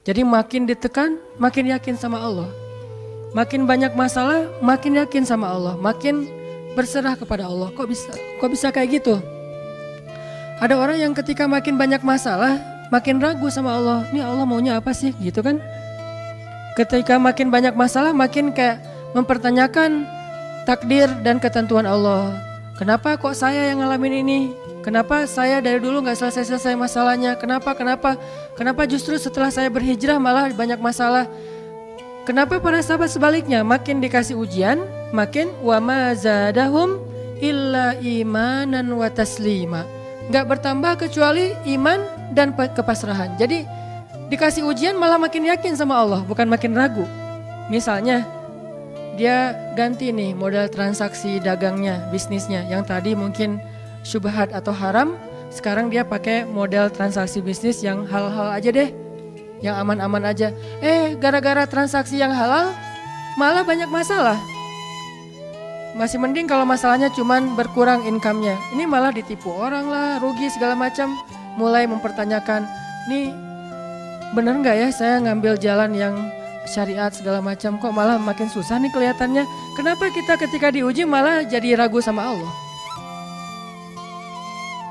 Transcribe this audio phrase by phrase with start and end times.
[0.00, 2.48] Jadi makin ditekan, makin yakin sama Allah.
[3.36, 5.76] Makin banyak masalah, makin yakin sama Allah.
[5.76, 6.24] Makin
[6.72, 7.68] berserah kepada Allah.
[7.76, 8.12] Kok bisa?
[8.40, 9.20] Kok bisa kayak gitu?
[10.60, 12.56] Ada orang yang ketika makin banyak masalah,
[12.88, 14.08] makin ragu sama Allah.
[14.08, 15.12] Ini Allah maunya apa sih?
[15.20, 15.60] Gitu kan?
[16.80, 18.80] Ketika makin banyak masalah, makin kayak
[19.12, 20.08] mempertanyakan
[20.64, 22.49] takdir dan ketentuan Allah.
[22.80, 24.40] Kenapa kok saya yang ngalamin ini?
[24.80, 27.36] Kenapa saya dari dulu nggak selesai-selesai masalahnya?
[27.36, 27.76] Kenapa?
[27.76, 28.16] Kenapa?
[28.56, 31.28] Kenapa justru setelah saya berhijrah malah banyak masalah?
[32.24, 34.80] Kenapa para sahabat sebaliknya makin dikasih ujian,
[35.12, 37.04] makin wa mazadahum
[37.44, 39.84] illa imanan wa taslima.
[40.32, 42.00] Nggak bertambah kecuali iman
[42.32, 43.36] dan kepasrahan.
[43.36, 43.68] Jadi
[44.32, 47.04] dikasih ujian malah makin yakin sama Allah, bukan makin ragu.
[47.68, 48.24] Misalnya
[49.20, 53.60] dia ganti nih modal transaksi dagangnya, bisnisnya yang tadi mungkin
[54.00, 55.12] syubhat atau haram,
[55.52, 58.88] sekarang dia pakai model transaksi bisnis yang hal-hal aja deh,
[59.60, 60.56] yang aman-aman aja.
[60.80, 62.72] Eh, gara-gara transaksi yang halal,
[63.36, 64.40] malah banyak masalah.
[65.92, 68.56] Masih mending kalau masalahnya cuman berkurang income-nya.
[68.72, 71.12] Ini malah ditipu orang lah, rugi segala macam.
[71.60, 72.64] Mulai mempertanyakan,
[73.12, 73.36] nih
[74.32, 76.14] bener nggak ya saya ngambil jalan yang
[76.68, 79.44] syariat segala macam kok malah makin susah nih kelihatannya.
[79.76, 82.52] Kenapa kita ketika diuji malah jadi ragu sama Allah?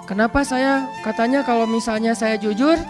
[0.09, 2.81] Kenapa saya katanya kalau misalnya saya jujur,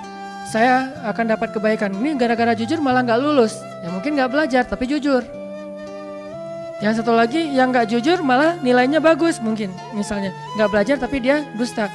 [0.47, 1.91] saya akan dapat kebaikan.
[1.91, 3.59] Ini gara-gara jujur malah nggak lulus.
[3.83, 5.27] Ya mungkin nggak belajar tapi jujur.
[6.79, 9.67] Yang satu lagi yang nggak jujur malah nilainya bagus mungkin.
[9.91, 11.91] Misalnya nggak belajar tapi dia dusta.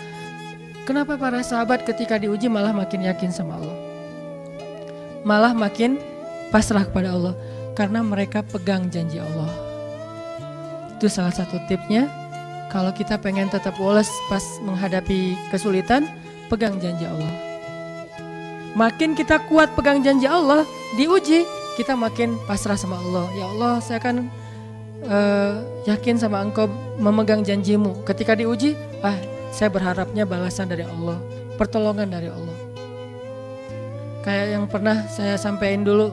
[0.84, 3.76] Kenapa para sahabat ketika diuji malah makin yakin sama Allah?
[5.24, 5.96] Malah makin
[6.48, 7.34] pasrah kepada Allah.
[7.78, 9.50] Karena mereka pegang janji Allah.
[10.94, 12.06] Itu salah satu tipsnya
[12.74, 16.10] kalau kita pengen tetap woles pas menghadapi kesulitan,
[16.50, 17.30] pegang janji Allah.
[18.74, 20.66] Makin kita kuat pegang janji Allah,
[20.98, 21.46] diuji,
[21.78, 23.26] kita makin pasrah sama Allah.
[23.38, 24.26] Ya Allah, saya kan
[25.06, 26.66] uh, yakin sama engkau
[26.98, 28.02] memegang janjimu.
[28.02, 28.74] Ketika diuji,
[29.06, 29.14] ah
[29.54, 31.22] saya berharapnya balasan dari Allah,
[31.54, 32.58] pertolongan dari Allah.
[34.26, 36.10] Kayak yang pernah saya sampaikan dulu,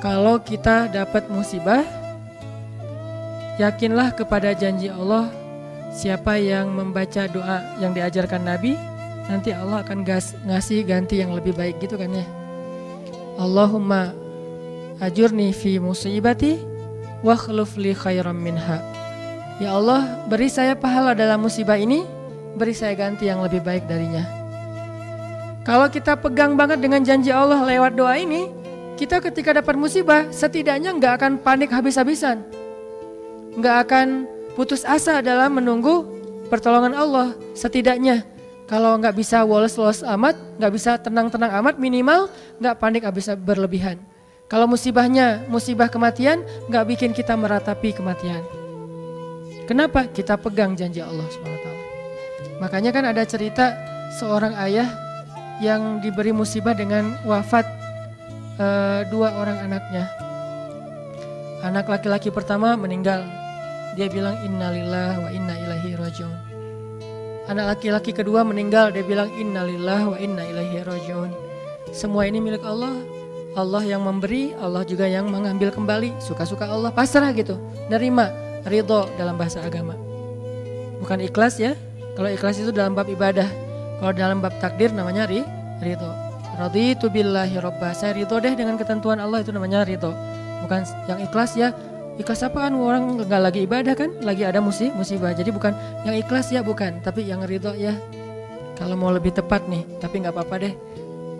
[0.00, 1.82] kalau kita dapat musibah,
[3.56, 5.28] yakinlah kepada janji Allah
[5.96, 8.76] Siapa yang membaca doa yang diajarkan Nabi,
[9.32, 12.20] nanti Allah akan gas, ngasih ganti yang lebih baik gitu kan ya.
[13.40, 14.12] Allahumma
[15.00, 16.60] ajurni fi musibati
[17.24, 17.32] wa
[17.80, 18.76] li khairam minha.
[19.56, 22.04] Ya Allah, beri saya pahala dalam musibah ini,
[22.60, 24.28] beri saya ganti yang lebih baik darinya.
[25.64, 28.52] Kalau kita pegang banget dengan janji Allah lewat doa ini,
[28.96, 32.40] kita ketika dapat musibah setidaknya nggak akan panik habis-habisan.
[33.60, 34.24] Nggak akan
[34.56, 36.08] putus asa dalam menunggu
[36.48, 37.36] pertolongan Allah.
[37.52, 38.24] Setidaknya
[38.66, 44.00] kalau nggak bisa woles-woles amat, nggak bisa tenang-tenang amat, minimal nggak panik bisa berlebihan.
[44.48, 46.42] Kalau musibahnya musibah kematian,
[46.72, 48.42] nggak bikin kita meratapi kematian.
[49.68, 50.08] Kenapa?
[50.08, 51.68] Kita pegang janji Allah SWT.
[52.62, 53.74] Makanya kan ada cerita
[54.16, 54.88] seorang ayah
[55.58, 57.85] yang diberi musibah dengan wafat
[58.56, 58.66] e,
[59.12, 60.04] dua orang anaknya.
[61.64, 63.24] Anak laki-laki pertama meninggal,
[63.96, 66.36] dia bilang innalillah wa inna ilahi rajiun.
[67.46, 71.30] Anak laki-laki kedua meninggal, dia bilang innalillah wa inna ilahi rajiun.
[71.94, 72.92] Semua ini milik Allah.
[73.56, 76.20] Allah yang memberi, Allah juga yang mengambil kembali.
[76.20, 77.56] Suka-suka Allah, pasrah gitu.
[77.88, 78.28] Nerima,
[78.68, 79.96] ridho dalam bahasa agama.
[81.00, 81.72] Bukan ikhlas ya.
[82.18, 83.48] Kalau ikhlas itu dalam bab ibadah.
[83.96, 85.40] Kalau dalam bab takdir namanya ri,
[85.80, 86.25] ridho.
[86.56, 87.92] Raditu billahi robba.
[87.92, 90.12] Saya ridho deh dengan ketentuan Allah itu namanya ridho.
[90.64, 91.76] Bukan yang ikhlas ya,
[92.16, 95.36] Ikhlas apa kan orang nggak lagi ibadah kan, lagi ada musib musibah.
[95.36, 95.76] Jadi bukan
[96.08, 97.92] yang ikhlas ya bukan, tapi yang ridho ya.
[98.72, 100.72] Kalau mau lebih tepat nih, tapi nggak apa-apa deh,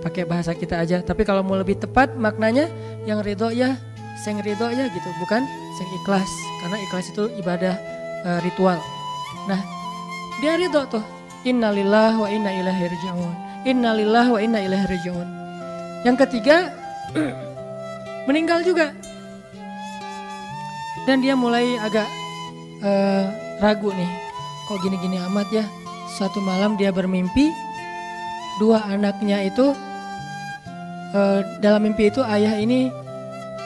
[0.05, 1.01] pakai bahasa kita aja.
[1.01, 2.69] Tapi kalau mau lebih tepat maknanya
[3.09, 3.73] yang ridho ya,
[4.21, 5.49] seng ridho ya gitu, bukan
[5.81, 6.29] seng ikhlas.
[6.61, 7.75] Karena ikhlas itu ibadah
[8.25, 8.77] e, ritual.
[9.49, 9.61] Nah,
[10.45, 11.05] dia ridho tuh.
[11.49, 13.46] Innalillah wa inna ilaihi rajiun.
[13.67, 15.29] Innalillah wa inna ilaihi rajiun.
[16.07, 16.71] Yang ketiga
[18.31, 18.95] meninggal juga
[21.07, 22.07] dan dia mulai agak
[22.83, 23.27] uh,
[23.63, 24.11] ragu nih,
[24.71, 25.65] kok gini-gini amat ya.
[26.15, 27.51] Suatu malam dia bermimpi,
[28.63, 29.75] dua anaknya itu
[31.15, 32.91] uh, dalam mimpi itu ayah ini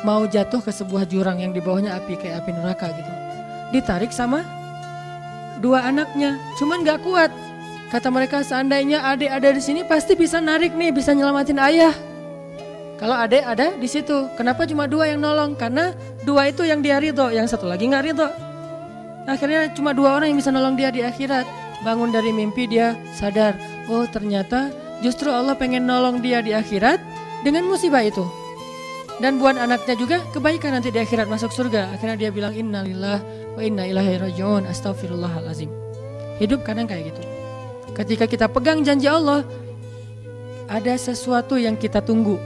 [0.04, 3.12] mau jatuh ke sebuah jurang yang di bawahnya api kayak api neraka gitu.
[3.76, 4.44] Ditarik sama
[5.60, 7.32] dua anaknya, cuman gak kuat.
[7.90, 11.90] Kata mereka seandainya adik ada di sini pasti bisa narik nih, bisa nyelamatin ayah.
[13.02, 15.58] Kalau adik ada di situ, kenapa cuma dua yang nolong?
[15.58, 15.90] Karena
[16.22, 18.28] dua itu yang dia ridho, yang satu lagi nggak ridho.
[19.26, 21.42] Akhirnya cuma dua orang yang bisa nolong dia di akhirat.
[21.80, 23.56] Bangun dari mimpi dia sadar,
[23.88, 24.68] oh ternyata
[25.00, 27.00] justru Allah pengen nolong dia di akhirat
[27.40, 28.22] dengan musibah itu.
[29.16, 31.88] Dan buat anaknya juga kebaikan nanti di akhirat masuk surga.
[31.96, 33.24] Akhirnya dia bilang innalillah
[33.56, 35.72] wa inna ilahi rajiun astagfirullahalazim.
[36.36, 37.29] Hidup kadang kayak gitu.
[38.00, 39.44] Ketika kita pegang janji Allah,
[40.64, 42.40] ada sesuatu yang kita tunggu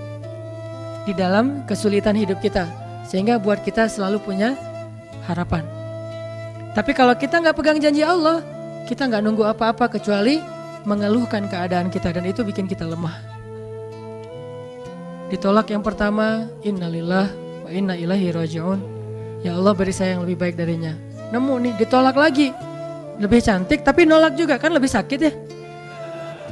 [1.06, 2.66] di dalam kesulitan hidup kita.
[3.06, 4.58] Sehingga buat kita selalu punya
[5.30, 5.62] harapan.
[6.74, 8.42] Tapi kalau kita nggak pegang janji Allah,
[8.90, 10.42] kita nggak nunggu apa-apa kecuali
[10.82, 13.14] mengeluhkan keadaan kita dan itu bikin kita lemah.
[15.30, 17.30] Ditolak yang pertama, innalillah
[17.62, 18.80] wa inna ilahi rajiun.
[19.46, 20.98] Ya Allah beri saya yang lebih baik darinya.
[21.30, 22.63] Nemu nih, ditolak lagi.
[23.18, 25.32] Lebih cantik tapi nolak juga kan lebih sakit ya.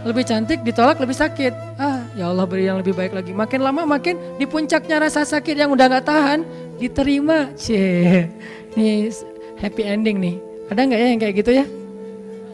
[0.02, 1.78] Lebih cantik ditolak lebih sakit.
[1.78, 3.30] Ah, ya Allah beri yang lebih baik lagi.
[3.30, 6.40] Makin lama makin di puncaknya rasa sakit yang udah nggak tahan
[6.82, 7.54] diterima.
[7.54, 8.26] Cie,
[8.74, 9.14] nih
[9.62, 10.36] happy ending nih.
[10.70, 11.66] Ada nggak ya yang kayak gitu ya?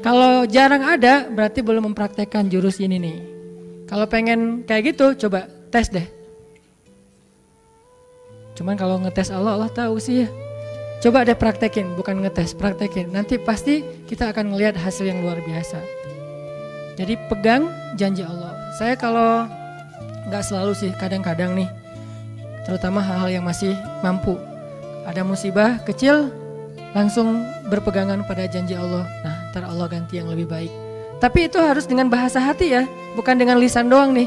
[0.05, 3.19] Kalau jarang ada berarti belum mempraktekkan jurus ini nih.
[3.89, 6.05] Kalau pengen kayak gitu coba tes deh.
[8.61, 10.48] Cuman kalau ngetes Allah, Allah tahu sih ya.
[10.99, 13.15] Coba deh praktekin, bukan ngetes, praktekin.
[13.15, 15.79] Nanti pasti kita akan ngelihat hasil yang luar biasa.
[16.99, 18.59] Jadi pegang janji Allah.
[18.75, 19.47] Saya kalau
[20.27, 21.71] nggak selalu sih, kadang-kadang nih,
[22.67, 24.35] terutama hal-hal yang masih mampu.
[25.07, 26.35] Ada musibah kecil,
[26.99, 29.07] langsung berpegangan pada janji Allah.
[29.23, 30.73] Nah, ntar Allah ganti yang lebih baik.
[31.23, 32.83] Tapi itu harus dengan bahasa hati ya,
[33.15, 34.27] bukan dengan lisan doang nih.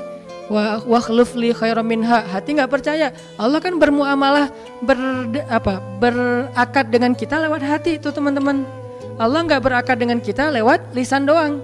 [0.51, 2.27] Wa wakhluf li khairam minha.
[2.27, 3.15] Hati nggak percaya.
[3.39, 4.51] Allah kan bermuamalah
[4.83, 4.99] ber
[5.47, 5.79] apa?
[6.03, 8.67] berakad dengan kita lewat hati itu teman-teman.
[9.15, 11.63] Allah nggak berakad dengan kita lewat lisan doang.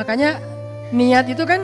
[0.00, 0.40] Makanya
[0.96, 1.60] niat itu kan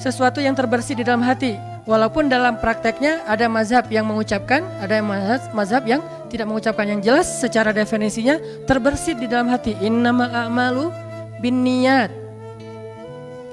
[0.00, 1.60] sesuatu yang terbersih di dalam hati.
[1.84, 5.02] Walaupun dalam prakteknya ada mazhab yang mengucapkan, ada
[5.52, 9.74] mazhab yang tidak mengucapkan yang jelas secara definisinya terbersit di dalam hati.
[9.82, 10.88] Innama a'malu
[11.42, 12.08] bin niat.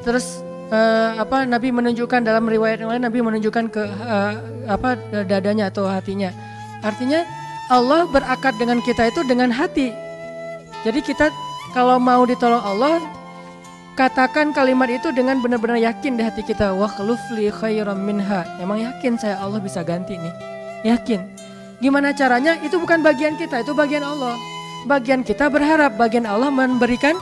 [0.05, 4.33] Terus uh, apa Nabi menunjukkan dalam riwayat yang lain Nabi menunjukkan ke uh,
[4.67, 6.31] apa dadanya atau hatinya.
[6.83, 7.23] Artinya
[7.67, 9.91] Allah berakad dengan kita itu dengan hati.
[10.85, 11.31] Jadi kita
[11.75, 13.03] kalau mau ditolong Allah
[13.97, 16.71] katakan kalimat itu dengan benar-benar yakin di hati kita.
[16.77, 16.93] Wah
[17.33, 18.45] li khairam minha.
[18.61, 20.33] Emang yakin saya Allah bisa ganti nih.
[20.85, 21.21] Yakin.
[21.77, 22.57] Gimana caranya?
[22.65, 24.33] Itu bukan bagian kita, itu bagian Allah.
[24.89, 27.13] Bagian kita berharap, bagian Allah memberikan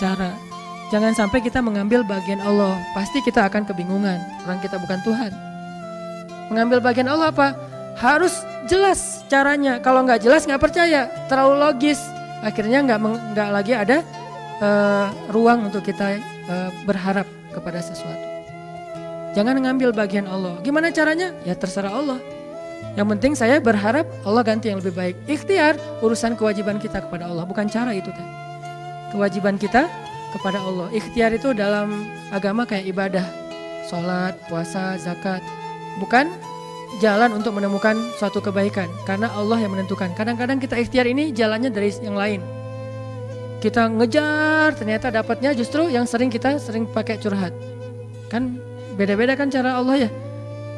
[0.00, 0.47] cara.
[0.88, 4.16] Jangan sampai kita mengambil bagian Allah, pasti kita akan kebingungan.
[4.48, 5.32] Orang kita bukan Tuhan.
[6.48, 7.52] Mengambil bagian Allah apa?
[8.00, 8.32] Harus
[8.64, 9.84] jelas caranya.
[9.84, 12.00] Kalau nggak jelas nggak percaya, terlalu logis.
[12.40, 12.98] Akhirnya nggak
[13.36, 14.00] nggak lagi ada
[14.64, 16.16] uh, ruang untuk kita
[16.48, 18.24] uh, berharap kepada sesuatu.
[19.36, 20.56] Jangan mengambil bagian Allah.
[20.64, 21.36] Gimana caranya?
[21.44, 22.16] Ya terserah Allah.
[22.96, 25.20] Yang penting saya berharap Allah ganti yang lebih baik.
[25.28, 28.28] Ikhtiar urusan kewajiban kita kepada Allah, bukan cara itu teh.
[29.12, 30.88] Kewajiban kita kepada Allah.
[30.92, 33.26] Ikhtiar itu dalam agama kayak ibadah,
[33.88, 35.40] sholat, puasa, zakat.
[35.98, 36.30] Bukan
[37.00, 40.12] jalan untuk menemukan suatu kebaikan, karena Allah yang menentukan.
[40.16, 42.40] Kadang-kadang kita ikhtiar ini jalannya dari yang lain.
[43.58, 47.50] Kita ngejar, ternyata dapatnya justru yang sering kita sering pakai curhat.
[48.30, 48.62] Kan
[48.94, 50.10] beda-beda kan cara Allah ya.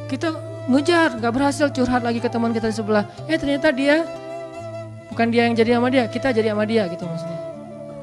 [0.09, 0.33] Kita
[0.67, 3.05] ngejar, nggak berhasil curhat lagi ke teman kita di sebelah.
[3.29, 4.03] Eh ternyata dia
[5.13, 7.41] bukan dia yang jadi sama dia, kita jadi sama dia gitu maksudnya.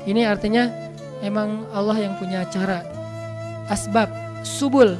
[0.08, 0.64] Ini artinya
[1.22, 2.84] emang Allah yang punya cara.
[3.68, 4.10] Asbab,
[4.44, 4.98] subul.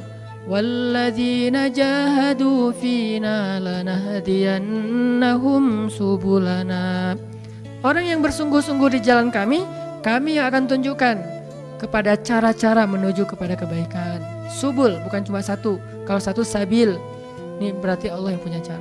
[0.48, 7.12] Walladzina jahadu fina lanahdiyannahum subulana.
[7.84, 9.60] Orang yang bersungguh-sungguh di jalan kami,
[10.00, 11.20] kami akan tunjukkan
[11.78, 14.24] kepada cara-cara menuju kepada kebaikan.
[14.48, 15.76] Subul bukan cuma satu.
[16.08, 16.96] Kalau satu sabil,
[17.60, 18.80] ini berarti Allah yang punya cara.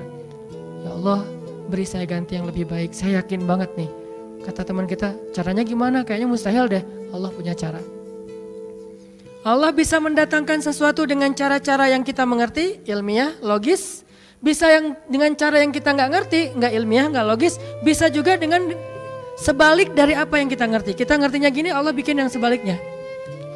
[0.88, 1.20] Ya Allah,
[1.68, 2.96] beri saya ganti yang lebih baik.
[2.96, 3.92] Saya yakin banget nih.
[4.48, 6.08] Kata teman kita, caranya gimana?
[6.08, 6.97] Kayaknya mustahil deh.
[7.12, 7.80] Allah punya cara.
[9.48, 14.04] Allah bisa mendatangkan sesuatu dengan cara-cara yang kita mengerti, ilmiah, logis.
[14.44, 17.56] Bisa yang dengan cara yang kita nggak ngerti, nggak ilmiah, nggak logis.
[17.80, 18.76] Bisa juga dengan
[19.40, 21.00] sebalik dari apa yang kita ngerti.
[21.00, 22.76] Kita ngertinya gini, Allah bikin yang sebaliknya.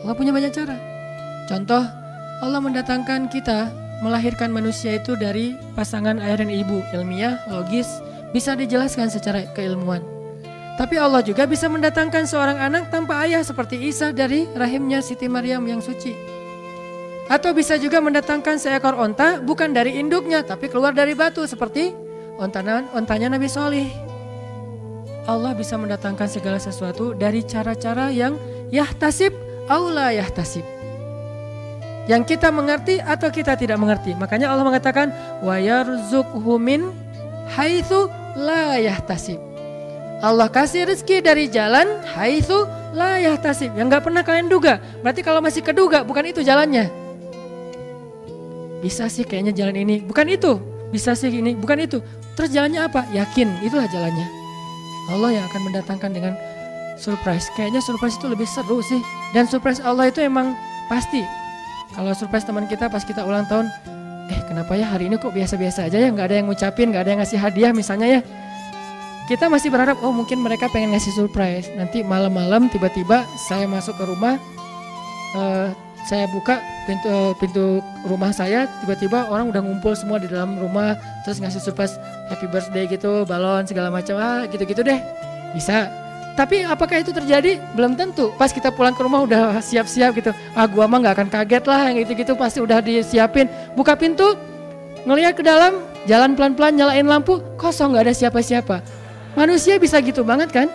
[0.02, 0.80] Allah punya banyak cara.
[1.52, 1.84] Contoh,
[2.40, 3.70] Allah mendatangkan kita
[4.02, 10.21] melahirkan manusia itu dari pasangan ayah dan ibu, ilmiah, logis, bisa dijelaskan secara keilmuan.
[10.82, 15.62] Tapi Allah juga bisa mendatangkan seorang anak tanpa ayah seperti Isa dari rahimnya Siti Maryam
[15.70, 16.18] yang suci.
[17.30, 21.94] Atau bisa juga mendatangkan seekor onta bukan dari induknya tapi keluar dari batu seperti
[22.42, 23.94] ontanya, ontanya Nabi Solih.
[25.30, 28.42] Allah bisa mendatangkan segala sesuatu dari cara-cara yang
[28.74, 29.38] yahtasib,
[29.70, 30.66] Allah yahtasib
[32.10, 34.18] yang kita mengerti atau kita tidak mengerti.
[34.18, 35.14] Makanya Allah mengatakan
[35.46, 36.90] wa yarzuqhu min
[37.54, 39.51] haitsu la yahtasib.
[40.22, 44.78] Allah kasih rezeki dari jalan haitsu la yahtasib yang nggak pernah kalian duga.
[45.02, 47.02] Berarti kalau masih keduga bukan itu jalannya.
[48.82, 50.58] bisa sih kayaknya jalan ini, bukan itu.
[50.90, 52.02] Bisa sih ini, bukan itu.
[52.34, 53.06] Terus jalannya apa?
[53.14, 54.26] Yakin, itulah jalannya.
[55.14, 56.34] Allah yang akan mendatangkan dengan
[56.98, 57.46] surprise.
[57.54, 58.98] Kayaknya surprise itu lebih seru sih.
[59.38, 60.58] Dan surprise Allah itu emang
[60.90, 61.22] pasti.
[61.94, 63.70] Kalau surprise teman kita pas kita ulang tahun,
[64.34, 67.10] eh kenapa ya hari ini kok biasa-biasa aja ya, nggak ada yang ngucapin, nggak ada
[67.14, 68.22] yang ngasih hadiah misalnya ya.
[69.32, 71.72] Kita masih berharap, oh mungkin mereka pengen ngasih surprise.
[71.80, 74.36] Nanti malam-malam tiba-tiba saya masuk ke rumah,
[75.40, 75.72] uh,
[76.04, 81.40] saya buka pintu pintu rumah saya tiba-tiba orang udah ngumpul semua di dalam rumah terus
[81.40, 81.96] ngasih surprise
[82.28, 85.00] happy birthday gitu balon segala macam ah gitu-gitu deh.
[85.56, 85.88] Bisa.
[86.36, 87.56] Tapi apakah itu terjadi?
[87.72, 88.36] Belum tentu.
[88.36, 90.36] Pas kita pulang ke rumah udah siap-siap gitu.
[90.60, 93.48] Ah gua mah nggak akan kaget lah yang gitu-gitu pasti udah disiapin.
[93.80, 94.36] Buka pintu
[95.08, 99.01] ngelihat ke dalam jalan pelan-pelan nyalain lampu kosong nggak ada siapa-siapa
[99.36, 100.68] manusia bisa gitu banget kan?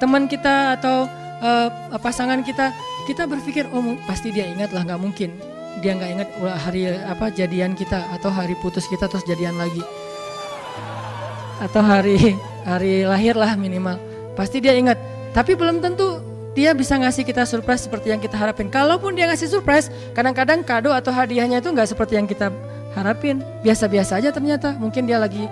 [0.00, 1.06] Teman kita atau
[1.40, 1.68] uh,
[2.00, 5.30] pasangan kita kita berpikir oh pasti dia ingat lah nggak mungkin.
[5.82, 6.28] Dia nggak ingat
[6.64, 9.82] hari apa jadian kita atau hari putus kita terus jadian lagi.
[11.60, 14.00] Atau hari hari lahir lah minimal.
[14.34, 14.96] Pasti dia ingat.
[15.34, 16.22] Tapi belum tentu
[16.54, 18.70] dia bisa ngasih kita surprise seperti yang kita harapin.
[18.70, 22.54] Kalaupun dia ngasih surprise kadang-kadang kado atau hadiahnya itu nggak seperti yang kita
[22.94, 23.42] harapin.
[23.66, 24.78] Biasa-biasa aja ternyata.
[24.78, 25.44] Mungkin dia lagi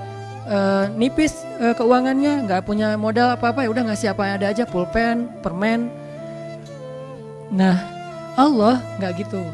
[0.46, 4.64] uh, nipis uh, keuangannya nggak punya modal apa-apa ya udah ngasih apa yang ada aja
[4.66, 6.02] pulpen permen
[7.52, 7.76] Nah,
[8.32, 9.44] Allah nggak gitu.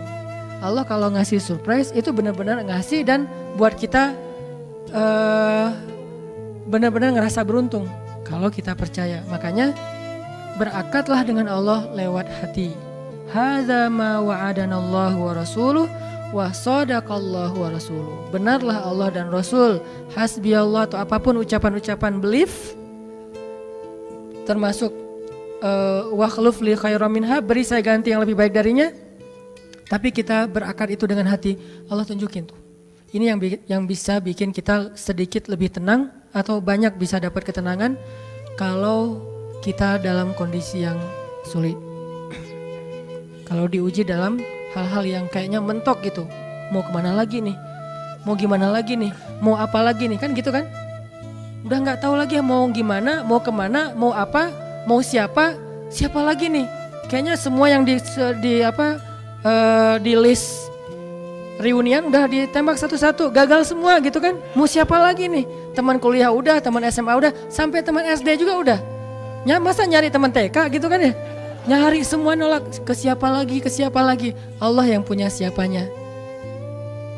[0.63, 3.27] Allah kalau ngasih surprise itu benar-benar ngasih dan
[3.59, 4.15] buat kita
[4.95, 5.75] uh,
[6.71, 7.91] benar-benar ngerasa beruntung
[8.23, 9.27] kalau kita percaya.
[9.27, 9.75] Makanya
[10.63, 12.71] berakatlah dengan Allah lewat hati.
[13.35, 15.91] Hadza ma Allah wa rasuluh
[16.33, 18.17] wa sadaqallahu wa rasuluh.
[18.29, 19.81] Benarlah Allah dan Rasul.
[20.13, 22.77] Hasbi Allah atau apa pun ucapan-ucapan belief
[24.49, 24.89] termasuk
[25.61, 28.89] uh, wakhluf li khairam minha, beri saya ganti yang lebih baik darinya.
[29.89, 31.57] Tapi kita berakar itu dengan hati,
[31.89, 32.57] Allah tunjukin tuh.
[33.09, 37.97] Ini yang yang bisa bikin kita sedikit lebih tenang atau banyak bisa dapat ketenangan
[38.61, 39.25] kalau
[39.65, 41.01] kita dalam kondisi yang
[41.49, 41.77] sulit.
[43.49, 44.37] kalau diuji dalam
[44.79, 46.23] hal-hal yang kayaknya mentok gitu.
[46.71, 47.57] Mau ke mana lagi nih?
[48.23, 49.11] Mau gimana lagi nih?
[49.43, 50.19] Mau apa lagi nih?
[50.23, 50.69] Kan gitu kan?
[51.67, 54.55] Udah nggak tahu lagi mau gimana, mau ke mana, mau apa,
[54.87, 55.59] mau siapa
[55.89, 56.65] siapa lagi nih
[57.09, 57.97] kayaknya semua yang di,
[58.45, 59.01] di apa
[59.45, 60.69] uh, di list
[61.59, 65.45] reunian udah ditembak satu-satu gagal semua gitu kan mau siapa lagi nih
[65.77, 68.79] teman kuliah udah teman SMA udah sampai teman SD juga udah
[69.49, 71.13] ya masa nyari teman TK gitu kan ya
[71.69, 75.85] nyari semua nolak ke siapa lagi ke siapa lagi Allah yang punya siapanya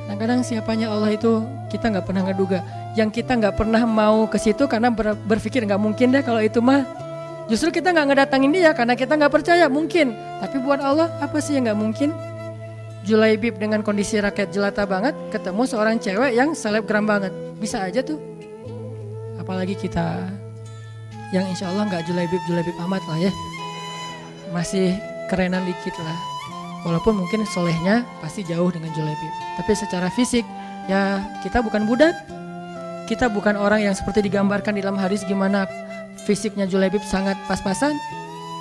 [0.05, 2.59] kadang-kadang siapanya Allah itu kita nggak pernah ngeduga
[2.99, 6.59] yang kita nggak pernah mau ke situ karena ber, berpikir nggak mungkin deh kalau itu
[6.59, 6.83] mah
[7.51, 10.15] Justru kita nggak ngedatangin dia karena kita nggak percaya mungkin.
[10.39, 12.15] Tapi buat Allah apa sih yang nggak mungkin?
[13.03, 17.35] Julaibib dengan kondisi rakyat jelata banget ketemu seorang cewek yang selebgram banget.
[17.59, 18.23] Bisa aja tuh.
[19.35, 20.31] Apalagi kita
[21.35, 23.33] yang insya Allah nggak Julaibib Julaibib amat lah ya.
[24.51, 24.99] Masih
[25.31, 26.19] kerenan dikit lah.
[26.83, 29.33] Walaupun mungkin solehnya pasti jauh dengan Julaibib.
[29.61, 30.43] Tapi secara fisik
[30.89, 32.17] ya kita bukan budak.
[33.11, 35.67] Kita bukan orang yang seperti digambarkan di dalam hadis gimana
[36.23, 37.91] fisiknya Julaibib sangat pas-pasan,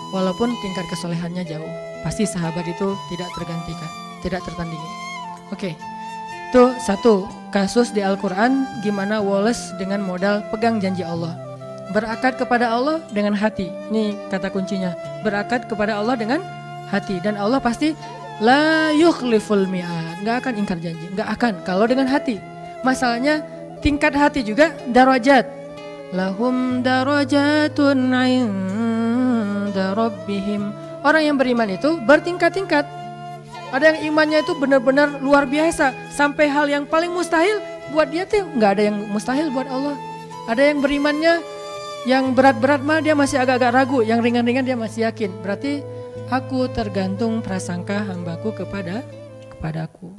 [0.10, 1.70] walaupun tingkat kesolehannya jauh.
[2.02, 3.90] Pasti sahabat itu tidak tergantikan,
[4.26, 4.90] tidak tertandingi.
[5.54, 5.78] Oke,
[6.50, 11.49] itu satu kasus di Al-Quran gimana Wallace dengan modal pegang janji Allah.
[11.90, 13.70] Berakad kepada Allah dengan hati.
[13.90, 14.94] Ini kata kuncinya.
[15.26, 16.42] Berakad kepada Allah dengan
[16.90, 17.18] hati.
[17.22, 17.98] Dan Allah pasti
[18.42, 20.22] la yukhliful mi'ad.
[20.22, 21.10] Gak akan ingkar janji.
[21.18, 21.54] Gak akan.
[21.66, 22.38] Kalau dengan hati.
[22.86, 23.42] Masalahnya
[23.82, 25.60] tingkat hati juga darajat
[26.14, 30.74] lahum darajatun inda rabbihim.
[31.06, 32.86] Orang yang beriman itu bertingkat-tingkat.
[33.70, 37.62] Ada yang imannya itu benar-benar luar biasa sampai hal yang paling mustahil
[37.94, 39.94] buat dia tuh nggak ada yang mustahil buat Allah.
[40.50, 41.46] Ada yang berimannya
[42.08, 45.32] yang berat-berat mah dia masih agak-agak ragu, yang ringan-ringan dia masih yakin.
[45.44, 45.84] Berarti
[46.32, 49.04] aku tergantung prasangka hambaku kepada
[49.52, 50.16] kepadaku.